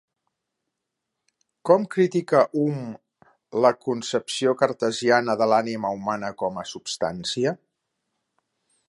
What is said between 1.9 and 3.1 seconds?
critica Hume